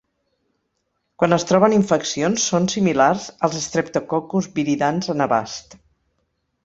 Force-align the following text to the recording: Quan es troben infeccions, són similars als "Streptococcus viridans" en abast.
Quan 1.23 1.35
es 1.35 1.43
troben 1.49 1.75
infeccions, 1.75 2.47
són 2.53 2.65
similars 2.75 3.27
als 3.49 3.59
"Streptococcus 3.67 4.49
viridans" 4.57 5.13
en 5.15 5.23
abast. 5.27 5.79